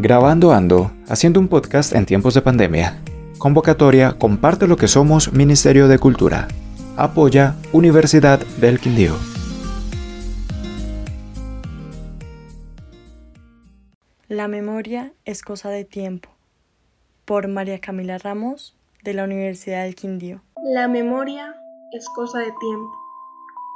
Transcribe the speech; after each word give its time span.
Grabando 0.00 0.52
Ando, 0.52 0.92
haciendo 1.08 1.40
un 1.40 1.48
podcast 1.48 1.92
en 1.92 2.06
tiempos 2.06 2.32
de 2.32 2.40
pandemia. 2.40 3.02
Convocatoria 3.36 4.12
Comparte 4.16 4.68
lo 4.68 4.76
que 4.76 4.86
somos 4.86 5.32
Ministerio 5.32 5.88
de 5.88 5.98
Cultura. 5.98 6.46
Apoya 6.96 7.56
Universidad 7.72 8.38
del 8.60 8.78
Quindío. 8.78 9.16
La 14.28 14.46
memoria 14.46 15.14
es 15.24 15.42
cosa 15.42 15.68
de 15.68 15.84
tiempo. 15.84 16.28
Por 17.24 17.48
María 17.48 17.80
Camila 17.80 18.18
Ramos, 18.18 18.76
de 19.02 19.14
la 19.14 19.24
Universidad 19.24 19.82
del 19.82 19.96
Quindío. 19.96 20.42
La 20.62 20.86
memoria 20.86 21.56
es 21.90 22.08
cosa 22.10 22.38
de 22.38 22.52
tiempo. 22.60 22.92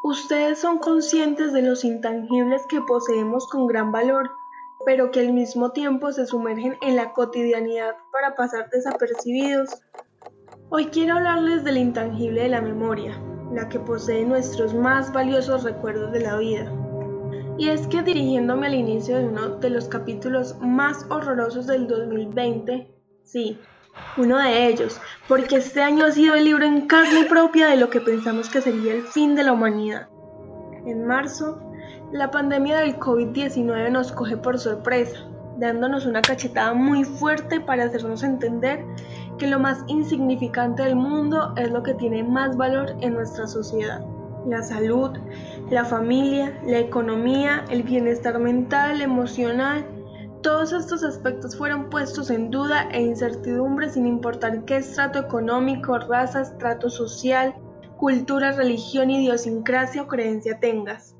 Ustedes 0.05 0.61
son 0.61 0.79
conscientes 0.79 1.53
de 1.53 1.63
los 1.63 1.85
intangibles 1.85 2.63
que 2.69 2.81
poseemos 2.81 3.49
con 3.49 3.67
gran 3.67 3.91
valor, 3.91 4.31
pero 4.85 5.11
que 5.11 5.21
al 5.21 5.33
mismo 5.33 5.73
tiempo 5.73 6.13
se 6.13 6.27
sumergen 6.27 6.77
en 6.83 6.97
la 6.97 7.13
cotidianidad 7.13 7.95
para 8.13 8.35
pasar 8.35 8.69
desapercibidos. 8.71 9.83
Hoy 10.71 10.87
quiero 10.87 11.17
hablarles 11.17 11.65
del 11.65 11.77
intangible 11.77 12.43
de 12.43 12.49
la 12.49 12.61
memoria, 12.61 13.21
la 13.53 13.69
que 13.69 13.79
posee 13.79 14.25
nuestros 14.25 14.75
más 14.75 15.13
valiosos 15.13 15.65
recuerdos 15.65 16.13
de 16.13 16.21
la 16.21 16.39
vida. 16.39 16.73
Y 17.59 17.69
es 17.69 17.87
que 17.87 18.03
dirigiéndome 18.03 18.67
al 18.67 18.75
inicio 18.75 19.19
de 19.19 19.27
uno 19.27 19.57
de 19.59 19.71
los 19.71 19.89
capítulos 19.89 20.57
más 20.61 21.07
horrorosos 21.11 21.67
del 21.67 21.87
2020, 21.87 22.91
sí, 23.23 23.59
uno 24.17 24.39
de 24.39 24.69
ellos, 24.69 25.01
porque 25.29 25.57
este 25.57 25.83
año 25.83 26.07
ha 26.07 26.13
sido 26.13 26.35
el 26.35 26.45
libro 26.45 26.65
en 26.65 26.87
carne 26.87 27.25
propia 27.25 27.69
de 27.69 27.77
lo 27.77 27.91
que 27.91 28.01
pensamos 28.01 28.49
que 28.49 28.63
sería 28.63 28.95
el 28.95 29.03
fin 29.03 29.35
de 29.35 29.45
la 29.45 29.53
humanidad. 29.53 30.09
En 30.87 31.07
marzo, 31.07 31.72
la 32.13 32.31
pandemia 32.31 32.81
del 32.81 32.99
COVID-19 32.99 33.91
nos 33.91 34.13
coge 34.13 34.37
por 34.37 34.59
sorpresa, 34.59 35.17
dándonos 35.57 36.05
una 36.05 36.21
cachetada 36.21 36.75
muy 36.75 37.05
fuerte 37.05 37.59
para 37.59 37.85
hacernos 37.85 38.23
entender 38.23 38.85
que 39.39 39.47
lo 39.47 39.59
más 39.59 39.83
insignificante 39.87 40.83
del 40.83 40.95
mundo 40.95 41.55
es 41.57 41.71
lo 41.71 41.83
que 41.83 41.95
tiene 41.95 42.23
más 42.23 42.55
valor 42.59 42.95
en 43.01 43.15
nuestra 43.15 43.47
sociedad. 43.47 44.05
La 44.47 44.63
salud, 44.63 45.13
la 45.71 45.87
familia, 45.87 46.61
la 46.67 46.81
economía, 46.81 47.65
el 47.71 47.83
bienestar 47.83 48.39
mental, 48.39 49.01
emocional, 49.01 49.87
todos 50.43 50.75
estos 50.75 51.05
aspectos 51.05 51.57
fueron 51.57 51.89
puestos 51.89 52.29
en 52.29 52.51
duda 52.51 52.89
e 52.91 53.01
incertidumbre 53.01 53.89
sin 53.89 54.07
importar 54.07 54.67
qué 54.67 54.77
estrato 54.77 55.19
económico, 55.19 55.97
raza, 55.99 56.43
estrato 56.43 56.91
social, 56.91 57.55
cultura, 57.97 58.53
religión, 58.53 59.09
idiosincrasia 59.09 60.03
o 60.03 60.09
creencia 60.09 60.61
tengas. 60.61 61.17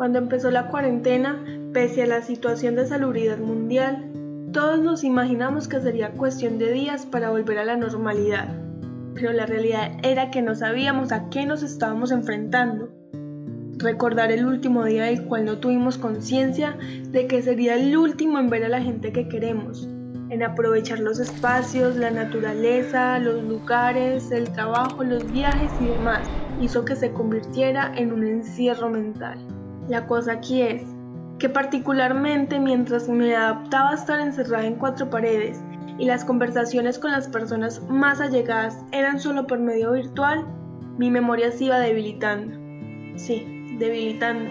Cuando 0.00 0.18
empezó 0.18 0.50
la 0.50 0.68
cuarentena, 0.68 1.44
pese 1.74 2.02
a 2.02 2.06
la 2.06 2.22
situación 2.22 2.74
de 2.74 2.86
salubridad 2.86 3.36
mundial, 3.36 4.10
todos 4.50 4.80
nos 4.80 5.04
imaginamos 5.04 5.68
que 5.68 5.78
sería 5.78 6.12
cuestión 6.12 6.58
de 6.58 6.72
días 6.72 7.04
para 7.04 7.28
volver 7.28 7.58
a 7.58 7.66
la 7.66 7.76
normalidad, 7.76 8.48
pero 9.14 9.30
la 9.32 9.44
realidad 9.44 9.92
era 10.02 10.30
que 10.30 10.40
no 10.40 10.54
sabíamos 10.54 11.12
a 11.12 11.28
qué 11.28 11.44
nos 11.44 11.62
estábamos 11.62 12.12
enfrentando. 12.12 12.88
Recordar 13.76 14.32
el 14.32 14.46
último 14.46 14.86
día 14.86 15.04
del 15.04 15.26
cual 15.26 15.44
no 15.44 15.58
tuvimos 15.58 15.98
conciencia 15.98 16.78
de 17.10 17.26
que 17.26 17.42
sería 17.42 17.74
el 17.74 17.94
último 17.94 18.38
en 18.38 18.48
ver 18.48 18.64
a 18.64 18.70
la 18.70 18.80
gente 18.80 19.12
que 19.12 19.28
queremos, 19.28 19.86
en 20.30 20.42
aprovechar 20.42 21.00
los 21.00 21.18
espacios, 21.18 21.96
la 21.96 22.10
naturaleza, 22.10 23.18
los 23.18 23.44
lugares, 23.44 24.30
el 24.30 24.50
trabajo, 24.50 25.04
los 25.04 25.30
viajes 25.30 25.70
y 25.78 25.86
demás, 25.86 26.26
hizo 26.58 26.86
que 26.86 26.96
se 26.96 27.12
convirtiera 27.12 27.92
en 27.96 28.12
un 28.12 28.26
encierro 28.26 28.88
mental. 28.88 29.59
La 29.88 30.06
cosa 30.06 30.32
aquí 30.32 30.62
es 30.62 30.82
que 31.38 31.48
particularmente 31.48 32.60
mientras 32.60 33.08
me 33.08 33.34
adaptaba 33.34 33.90
a 33.90 33.94
estar 33.94 34.20
encerrada 34.20 34.66
en 34.66 34.76
cuatro 34.76 35.08
paredes 35.08 35.60
y 35.98 36.04
las 36.04 36.24
conversaciones 36.24 36.98
con 36.98 37.12
las 37.12 37.28
personas 37.28 37.82
más 37.88 38.20
allegadas 38.20 38.78
eran 38.92 39.18
solo 39.18 39.46
por 39.46 39.58
medio 39.58 39.92
virtual, 39.92 40.46
mi 40.98 41.10
memoria 41.10 41.50
se 41.50 41.64
iba 41.64 41.78
debilitando. 41.78 42.56
Sí, 43.16 43.76
debilitando. 43.78 44.50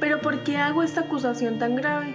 Pero 0.00 0.20
¿por 0.20 0.42
qué 0.44 0.56
hago 0.56 0.82
esta 0.82 1.02
acusación 1.02 1.58
tan 1.58 1.76
grave? 1.76 2.14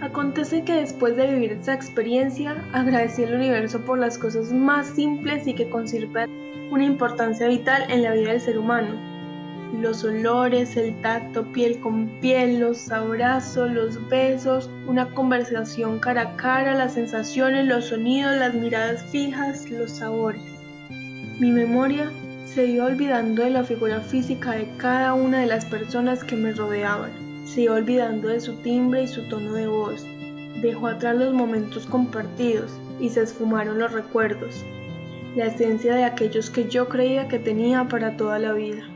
Acontece 0.00 0.64
que 0.64 0.74
después 0.74 1.16
de 1.16 1.32
vivir 1.32 1.52
esa 1.52 1.72
experiencia, 1.72 2.64
agradecí 2.72 3.24
al 3.24 3.34
universo 3.34 3.80
por 3.84 3.98
las 3.98 4.18
cosas 4.18 4.52
más 4.52 4.88
simples 4.88 5.46
y 5.46 5.54
que 5.54 5.70
conservan 5.70 6.30
una 6.70 6.84
importancia 6.84 7.46
vital 7.48 7.84
en 7.88 8.02
la 8.02 8.12
vida 8.12 8.32
del 8.32 8.40
ser 8.40 8.58
humano. 8.58 9.13
Los 9.80 10.04
olores, 10.04 10.76
el 10.76 10.94
tacto 11.02 11.44
piel 11.52 11.80
con 11.80 12.06
piel, 12.20 12.60
los 12.60 12.90
abrazos, 12.90 13.70
los 13.70 14.08
besos, 14.08 14.70
una 14.86 15.10
conversación 15.10 15.98
cara 15.98 16.22
a 16.22 16.36
cara, 16.36 16.74
las 16.74 16.94
sensaciones, 16.94 17.66
los 17.66 17.86
sonidos, 17.86 18.36
las 18.36 18.54
miradas 18.54 19.02
fijas, 19.10 19.68
los 19.70 19.90
sabores. 19.90 20.42
Mi 21.40 21.50
memoria 21.50 22.10
se 22.46 22.66
iba 22.66 22.86
olvidando 22.86 23.42
de 23.42 23.50
la 23.50 23.64
figura 23.64 24.00
física 24.00 24.52
de 24.52 24.68
cada 24.76 25.12
una 25.12 25.40
de 25.40 25.46
las 25.46 25.64
personas 25.64 26.22
que 26.22 26.36
me 26.36 26.52
rodeaban. 26.52 27.10
Se 27.44 27.62
iba 27.62 27.74
olvidando 27.74 28.28
de 28.28 28.40
su 28.40 28.54
timbre 28.62 29.02
y 29.02 29.08
su 29.08 29.28
tono 29.28 29.54
de 29.54 29.66
voz. 29.66 30.06
Dejó 30.62 30.86
atrás 30.86 31.16
los 31.16 31.34
momentos 31.34 31.84
compartidos 31.86 32.70
y 33.00 33.08
se 33.08 33.22
esfumaron 33.22 33.80
los 33.80 33.92
recuerdos, 33.92 34.64
la 35.34 35.46
esencia 35.46 35.94
de 35.96 36.04
aquellos 36.04 36.48
que 36.48 36.68
yo 36.68 36.88
creía 36.88 37.26
que 37.26 37.40
tenía 37.40 37.88
para 37.88 38.16
toda 38.16 38.38
la 38.38 38.52
vida. 38.52 38.93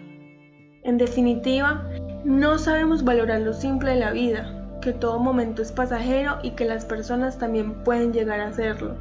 En 0.89 0.97
definitiva, 0.97 1.85
no 2.25 2.57
sabemos 2.57 3.05
valorar 3.05 3.43
lo 3.43 3.53
simple 3.53 3.91
de 3.91 4.01
la 4.01 4.11
vida, 4.11 4.51
que 4.81 4.95
todo 4.95 5.19
momento 5.19 5.61
es 5.61 5.71
pasajero 5.71 6.39
y 6.43 6.53
que 6.53 6.65
las 6.65 6.87
personas 6.87 7.37
también 7.37 7.75
pueden 7.85 8.15
llegar 8.15 8.41
a 8.41 8.55
serlo. 8.55 8.97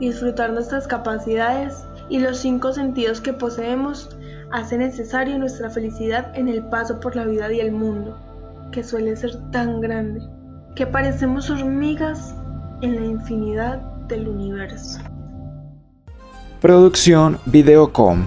Disfrutar 0.00 0.54
nuestras 0.54 0.86
capacidades 0.86 1.84
y 2.08 2.20
los 2.20 2.38
cinco 2.38 2.72
sentidos 2.72 3.20
que 3.20 3.34
poseemos 3.34 4.16
hace 4.50 4.78
necesario 4.78 5.38
nuestra 5.38 5.68
felicidad 5.68 6.32
en 6.34 6.48
el 6.48 6.64
paso 6.70 6.98
por 7.00 7.14
la 7.16 7.26
vida 7.26 7.52
y 7.52 7.60
el 7.60 7.72
mundo, 7.72 8.16
que 8.72 8.82
suele 8.82 9.14
ser 9.14 9.36
tan 9.50 9.82
grande, 9.82 10.22
que 10.74 10.86
parecemos 10.86 11.50
hormigas 11.50 12.34
en 12.80 12.96
la 12.96 13.04
infinidad 13.04 13.76
del 14.08 14.26
universo. 14.26 15.00
Producción 16.62 17.38
Videocom, 17.44 18.26